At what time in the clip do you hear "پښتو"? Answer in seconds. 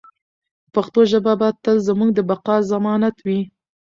0.73-0.99